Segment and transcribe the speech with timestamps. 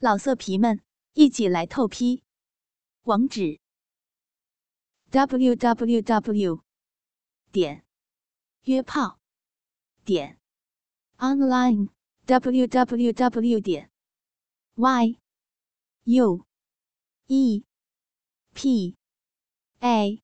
[0.00, 0.80] 老色皮们，
[1.14, 2.22] 一起来透批！
[3.02, 3.58] 网址
[5.10, 6.62] ：w w w
[7.50, 7.84] 点
[8.62, 9.18] 约炮
[10.04, 10.38] 点
[11.16, 11.88] online
[12.26, 13.90] w w w 点
[14.76, 15.18] y
[16.04, 16.46] u
[17.26, 17.64] e
[18.54, 18.96] p
[19.80, 20.22] a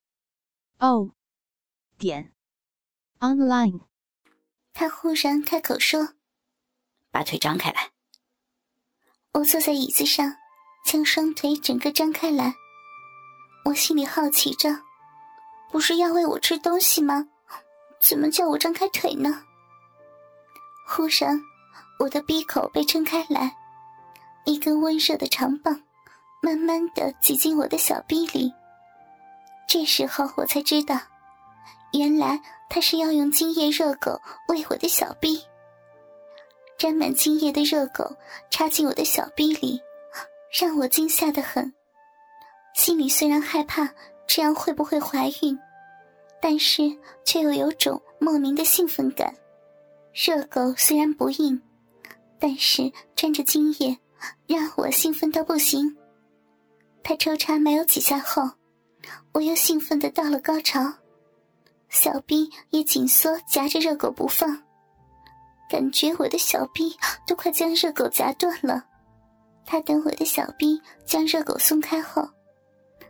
[0.79, 1.17] o
[1.99, 2.33] 点
[3.19, 3.89] online。
[4.73, 6.15] 他忽然开口说
[7.11, 7.91] ：“把腿张开来。”
[9.35, 10.33] 我坐在椅子上，
[10.85, 12.55] 将双腿整个张开来。
[13.65, 14.71] 我心里好奇着，
[15.73, 17.27] 不是要喂我吃东西吗？
[18.01, 19.43] 怎么叫我张开腿呢？
[20.87, 21.43] 忽然，
[21.99, 23.57] 我的鼻口被撑开来，
[24.45, 25.83] 一根温热的长棒
[26.41, 28.53] 慢慢的挤进我的小逼里。
[29.67, 30.97] 这时候我才知道，
[31.93, 32.41] 原来
[32.71, 35.43] 他是要用精液热狗喂我的小逼。
[36.85, 38.15] 沾满精液的热狗
[38.51, 39.81] 插进我的小臂里，
[40.53, 41.73] 让我惊吓的很。
[42.75, 43.89] 心里虽然害怕
[44.27, 45.59] 这样会不会怀孕，
[46.43, 46.83] 但是
[47.25, 49.35] 却又有种莫名的兴奋感。
[50.13, 51.59] 热狗虽然不硬，
[52.39, 53.97] 但是沾着精液，
[54.47, 55.97] 让我兴奋到不行。
[57.03, 58.43] 他抽插没有几下后，
[59.33, 60.93] 我又兴奋的到了高潮，
[61.89, 64.63] 小臂也紧缩夹着热狗不放。
[65.69, 66.95] 感觉我的小臂
[67.27, 68.85] 都快将热狗夹断了，
[69.65, 72.23] 他等我的小臂将热狗松开后，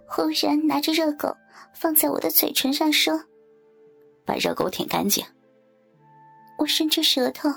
[0.07, 1.35] 忽然拿着热狗
[1.75, 3.21] 放在我的嘴唇上说
[4.25, 5.25] ：“把热狗舔干净。”
[6.59, 7.51] 我伸出舌头，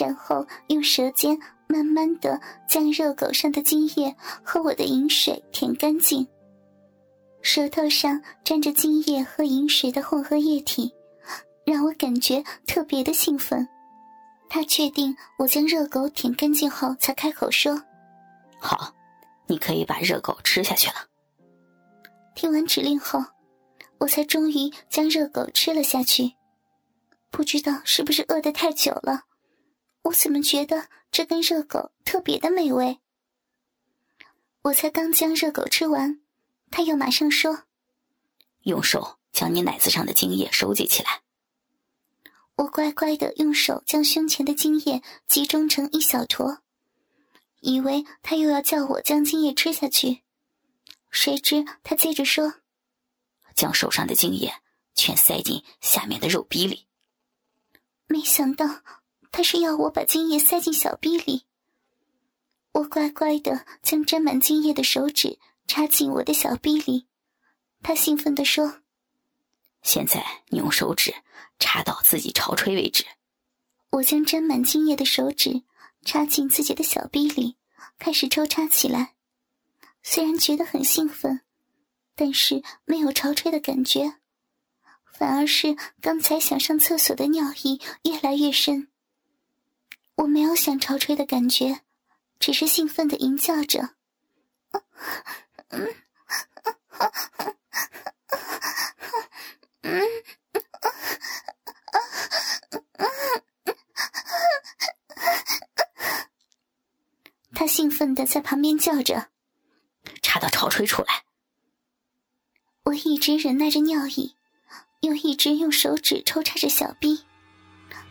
[0.00, 6.26] 然后用舌尖慢慢的将热狗上的精液和我的饮水舔干净。
[7.42, 10.92] 舌头上沾着精液和饮水的混合液体，
[11.64, 13.68] 让我感觉特别的兴奋。
[14.48, 17.82] 他确定我将热狗舔干净后，才开口说
[18.58, 18.94] ：“好，
[19.46, 21.06] 你可以把热狗吃下去了。”
[22.34, 23.22] 听完指令后，
[23.98, 26.34] 我才终于将热狗吃了下去。
[27.30, 29.24] 不知道是不是饿得太久了，
[30.02, 33.00] 我怎么觉得这根热狗特别的美味？
[34.62, 36.20] 我才刚将热狗吃完，
[36.70, 37.64] 他又马上说
[38.64, 41.20] ：“用手将你奶子上的精液收集起来。”
[42.58, 46.58] 我乖乖的用手将胸前的精液集中成一小坨，
[47.60, 50.22] 以为他又要叫我将精液吃下去，
[51.08, 52.54] 谁知他接着说
[53.54, 54.52] ：“将手上的精液
[54.96, 56.88] 全塞进下面的肉逼里。”
[58.08, 58.66] 没想到
[59.30, 61.44] 他是要我把精液塞进小逼里。
[62.72, 65.38] 我乖乖的将沾满精液的手指
[65.68, 67.06] 插进我的小逼里，
[67.84, 68.80] 他兴奋地说。
[69.82, 71.14] 现在你用手指
[71.58, 73.04] 插到自己潮吹为止。
[73.90, 75.62] 我将沾满精液的手指
[76.04, 77.56] 插进自己的小臂里，
[77.98, 79.14] 开始抽插起来。
[80.02, 81.40] 虽然觉得很兴奋，
[82.14, 84.18] 但是没有潮吹的感觉，
[85.12, 88.88] 反而是刚才想上厕所的尿意越来越深。
[90.16, 91.80] 我没有想潮吹的感觉，
[92.38, 93.94] 只是兴奋的吟叫着。
[95.68, 95.94] 嗯，
[107.54, 109.30] 他兴奋的在旁边叫着
[110.22, 111.24] ：“插到潮吹出来！”
[112.84, 114.36] 我一直忍耐着尿意，
[115.00, 117.26] 又一直用手指抽插着小臂，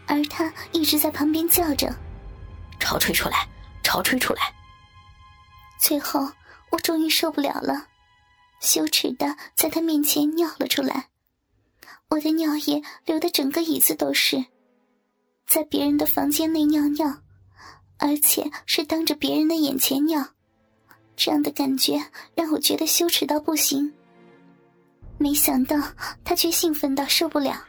[0.05, 1.95] 而他一直在旁边叫着
[2.79, 3.47] ：“潮吹出来，
[3.83, 4.53] 潮吹出来！”
[5.79, 6.33] 最后，
[6.71, 7.87] 我终于受不了了，
[8.59, 11.07] 羞耻的在他面前尿了出来。
[12.09, 14.43] 我的尿液流的整个椅子都是，
[15.45, 17.21] 在别人的房间内尿尿，
[17.97, 20.25] 而且是当着别人的眼前尿，
[21.17, 22.01] 这样的感觉
[22.33, 23.91] 让我觉得羞耻到不行。
[25.17, 25.77] 没想到
[26.23, 27.61] 他却兴奋到受不了，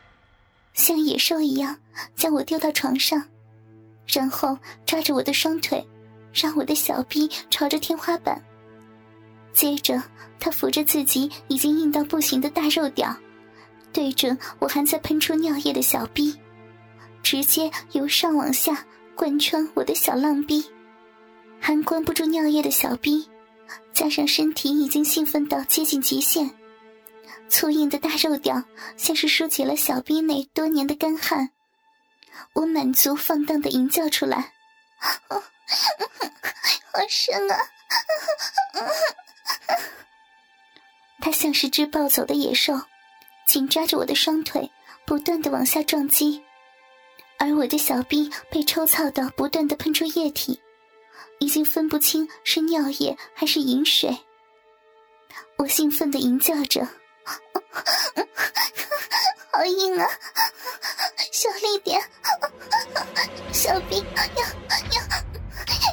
[0.73, 1.77] 像野兽一样
[2.15, 3.21] 将我丢到床上，
[4.07, 4.57] 然后
[4.87, 5.85] 抓着我的双腿，
[6.33, 8.41] 让我的小臂朝着天花板。
[9.53, 10.01] 接着
[10.39, 13.17] 他扶着自己已经硬到不行的大肉屌。
[13.99, 16.33] 对准我还在喷出尿液的小逼，
[17.21, 18.87] 直接由上往下
[19.17, 20.65] 贯穿我的小浪逼，
[21.61, 23.29] 还关不住尿液的小逼，
[23.93, 26.49] 加上身体已经兴奋到接近极限，
[27.49, 28.63] 粗硬的大肉屌
[28.97, 31.51] 像是疏解了小逼内多年的干旱，
[32.53, 34.53] 我满足放荡的吟叫出来
[35.03, 35.43] ：“好
[37.09, 37.59] 深啊！”
[41.21, 42.81] 他像是只暴走的野兽。
[43.49, 44.71] 紧抓着我的双腿，
[45.07, 46.45] 不断的往下撞击，
[47.39, 50.61] 而我的小臂被抽操到不断的喷出液体，
[51.39, 54.15] 已经分不清是尿液还是饮水。
[55.57, 56.87] 我兴奋的吟叫着
[59.51, 60.07] ：“好硬啊，
[61.33, 61.99] 小力点，
[63.51, 64.05] 小兵
[64.37, 65.03] 要要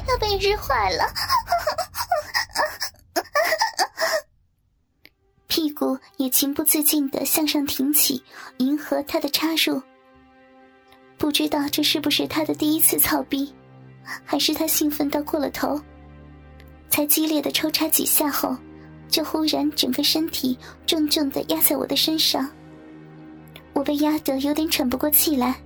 [0.08, 1.10] 要被日坏了。”
[5.56, 8.22] 屁股也情不自禁的向上挺起，
[8.58, 9.80] 迎合他的插入。
[11.16, 13.50] 不知道这是不是他的第一次操逼，
[14.22, 15.80] 还是他兴奋到过了头，
[16.90, 18.54] 才激烈的抽插几下后，
[19.08, 22.46] 就忽然整个身体重重的压在我的身上。
[23.72, 25.58] 我被压得有点喘不过气来，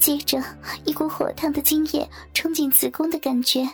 [0.00, 0.42] 接着
[0.84, 2.04] 一股火烫的精液
[2.34, 3.64] 冲进子宫的感觉。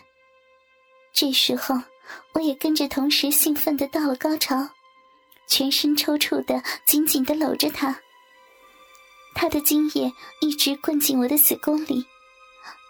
[1.14, 1.74] 这时候，
[2.34, 4.68] 我也跟着同时兴奋的到了高潮。
[5.46, 8.00] 全身抽搐的，紧紧的搂着他。
[9.34, 12.04] 他的精液一直灌进我的子宫里，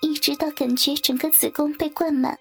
[0.02, 2.38] 一直到感觉整个子宫被灌满。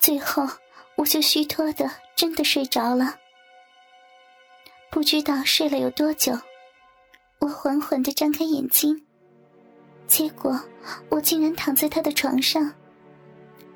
[0.00, 0.48] 最后，
[0.96, 3.16] 我就虚脱的真的睡着了。
[4.90, 6.32] 不知道睡了有多久，
[7.40, 9.04] 我缓缓的张开眼睛，
[10.06, 10.58] 结果
[11.10, 12.72] 我竟然躺在他的床上，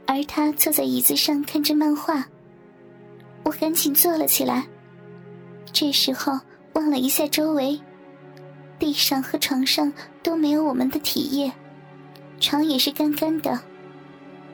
[0.07, 2.27] 而他坐在椅子上看着漫画。
[3.45, 4.67] 我赶紧坐了起来。
[5.73, 6.39] 这时候
[6.75, 7.81] 望了一下周围，
[8.79, 9.93] 地上和床上
[10.23, 11.53] 都没有我们的体液，
[12.41, 13.59] 床也是干干的，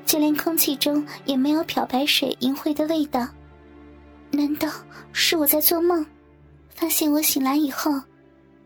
[0.06, 3.26] 就连空气中也没有漂白水淫秽的味道。
[4.30, 4.68] 难道
[5.12, 6.06] 是我在做梦？
[6.70, 7.90] 发现我醒来以后，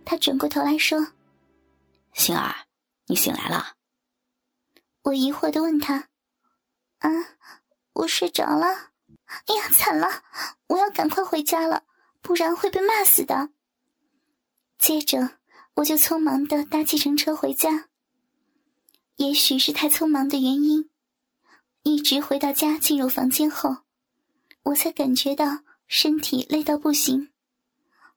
[0.05, 1.07] 他转过头来说
[2.13, 2.55] ：“星儿，
[3.07, 3.75] 你醒来了。”
[5.05, 6.09] 我疑惑的问他
[7.01, 7.11] ：“啊，
[7.95, 8.67] 我睡着了。
[9.47, 10.09] 哎呀，惨了！
[10.67, 11.85] 我要赶快回家了。”
[12.23, 13.51] 不然会被骂死的。
[14.79, 15.39] 接着，
[15.75, 17.89] 我就匆忙的搭计程车回家。
[19.17, 20.89] 也许是太匆忙的原因，
[21.83, 23.79] 一直回到家进入房间后，
[24.63, 27.31] 我才感觉到身体累到不行，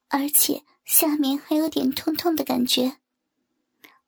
[0.07, 2.97] 而且下面还有点痛痛的感觉。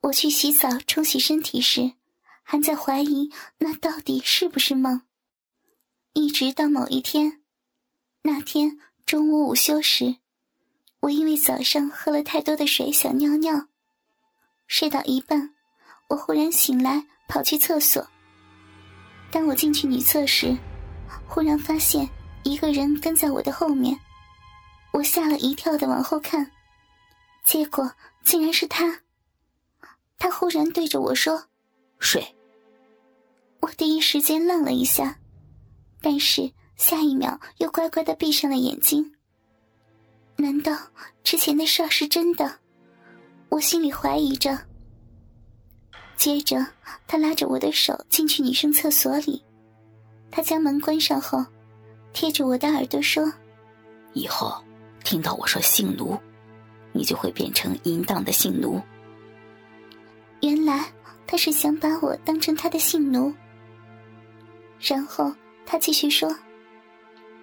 [0.02, 1.94] 我去洗澡冲洗身体时，
[2.44, 5.02] 还在怀疑那到底是不是梦。
[6.14, 7.42] 一直到某一天，
[8.22, 8.80] 那天。
[9.08, 10.18] 中午午休时，
[11.00, 13.70] 我因为早上喝了太多的水，想尿尿。
[14.68, 15.56] 睡到一半，
[16.10, 18.06] 我忽然醒来，跑去厕所。
[19.32, 20.54] 当我进去女厕时，
[21.26, 22.10] 忽然发现
[22.44, 23.98] 一个人跟在我的后面。
[24.92, 26.52] 我吓了一跳的往后看，
[27.46, 27.90] 结果
[28.26, 29.04] 竟然是他。
[30.18, 31.46] 他忽然对着我说
[31.98, 32.36] ：“睡。”
[33.62, 35.18] 我第一时间愣了一下，
[36.02, 36.52] 但是。
[36.78, 39.14] 下一秒，又乖乖的闭上了眼睛。
[40.36, 40.78] 难道
[41.24, 42.60] 之前的事儿是真的？
[43.50, 44.58] 我心里怀疑着。
[46.16, 46.66] 接着，
[47.08, 49.44] 他拉着我的手进去女生厕所里。
[50.30, 51.44] 他将门关上后，
[52.14, 53.32] 贴着我的耳朵说
[54.14, 54.64] ：“以后
[55.04, 56.16] 听到我说性奴，
[56.92, 58.80] 你就会变成淫荡的性奴。”
[60.42, 60.86] 原来
[61.26, 63.34] 他是想把我当成他的性奴。
[64.80, 65.34] 然后
[65.66, 66.32] 他继续说。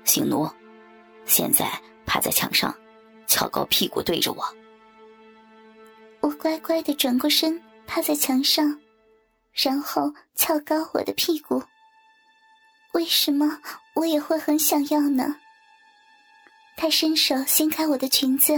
[0.05, 0.49] 姓奴，
[1.25, 1.67] 现在
[2.06, 2.75] 趴在墙上，
[3.27, 4.45] 翘高屁股对着我。
[6.21, 8.79] 我乖乖的转过身，趴在墙上，
[9.53, 11.62] 然后翘高我的屁股。
[12.93, 13.59] 为什么
[13.95, 15.37] 我也会很想要呢？
[16.77, 18.55] 他伸手掀开我的裙子，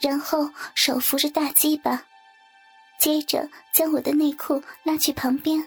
[0.00, 2.04] 然后手扶着大鸡巴，
[2.98, 5.66] 接着将我的内裤拉去旁边，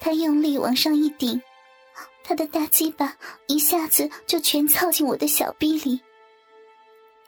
[0.00, 1.40] 他用力往上一顶。
[2.22, 6.00] 他的大鸡巴一下子就全操进我的小臂里。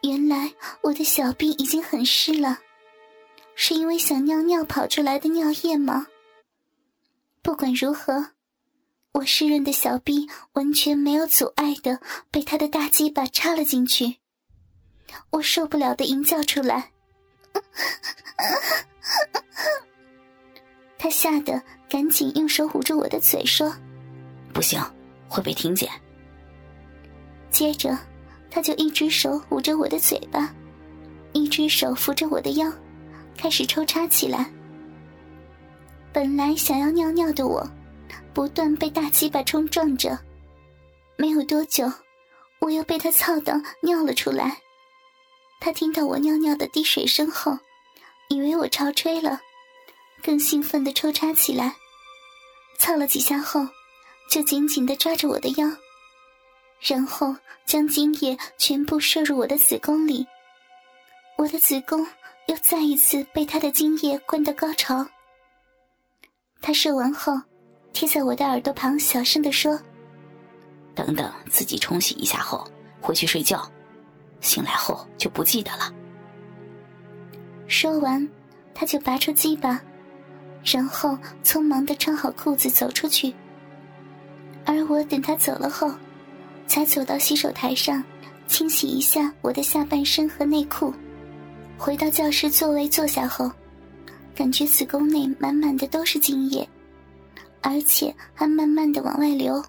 [0.02, 2.58] 原来我的小臂已经很湿了，
[3.54, 6.06] 是因为想尿尿跑出来的尿液吗？
[7.42, 8.32] 不管如何，
[9.12, 14.16] 我湿润的小臂完全没有阻碍的被他的大鸡巴插了进去。
[15.30, 16.92] 我受不了的吟叫出来，
[20.98, 23.74] 他吓得赶紧用手捂住我的嘴说。
[24.52, 24.80] 不行，
[25.28, 25.88] 会被听见。
[27.50, 27.96] 接着，
[28.50, 30.54] 他就一只手捂着我的嘴巴，
[31.32, 32.70] 一只手扶着我的腰，
[33.36, 34.50] 开始抽插起来。
[36.12, 37.68] 本来想要尿尿的我，
[38.34, 40.18] 不断被大鸡巴冲撞着。
[41.16, 41.90] 没有多久，
[42.60, 44.58] 我又被他操到尿了出来。
[45.60, 47.58] 他听到我尿尿的滴水声后，
[48.28, 49.40] 以为我潮吹了，
[50.22, 51.74] 更兴奋的抽插起来。
[52.78, 53.66] 操了几下后。
[54.28, 55.66] 就紧紧的抓着我的腰，
[56.80, 60.26] 然后将精液全部射入我的子宫里。
[61.36, 62.06] 我的子宫
[62.46, 65.06] 又再一次被他的精液灌到高潮。
[66.60, 67.40] 他射完后，
[67.92, 69.80] 贴在我的耳朵旁，小声的说
[70.94, 72.66] ：“等等，自己冲洗一下后
[73.00, 73.70] 回去睡觉，
[74.40, 75.92] 醒来后就不记得了。”
[77.66, 78.28] 说完，
[78.74, 79.80] 他就拔出鸡巴，
[80.64, 83.34] 然后匆忙的穿好裤子走出去。
[84.78, 85.92] 而我等他走了后，
[86.68, 88.02] 才走到洗手台上，
[88.46, 90.94] 清洗一下我的下半身和内裤。
[91.76, 93.50] 回到教室座位坐下后，
[94.36, 96.68] 感觉子宫内满满的都是精液，
[97.60, 99.64] 而且还慢慢的往外流。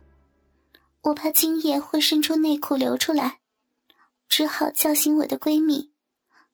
[1.02, 3.40] 我怕精液会渗出内裤流出来，
[4.28, 5.92] 只好叫醒我的闺蜜，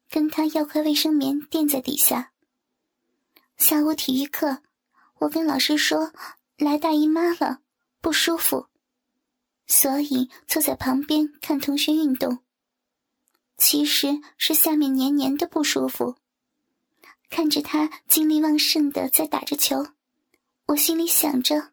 [0.10, 2.32] 跟她要块卫生棉垫在底下。
[3.58, 4.60] 下午体育课，
[5.20, 6.14] 我跟老师说
[6.58, 7.60] 来大姨妈了。
[8.06, 8.68] 不舒服，
[9.66, 12.44] 所以坐在旁边看同学运动。
[13.58, 16.16] 其实是下面黏黏的不舒服。
[17.32, 19.88] 看着他精力旺盛的在打着球，
[20.68, 21.72] 我心里想着：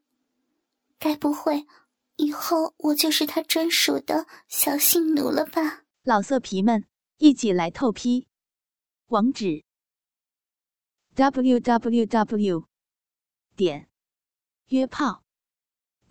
[0.98, 1.66] 该不会
[2.16, 5.84] 以后我就是他专属的小性奴了吧？
[6.02, 6.86] 老色皮们，
[7.18, 8.26] 一起来透批！
[9.08, 9.64] 网址
[11.14, 12.64] ：w w w.
[13.54, 13.90] 点
[14.68, 15.22] 约炮。